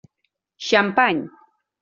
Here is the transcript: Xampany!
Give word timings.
Xampany! 0.67 1.21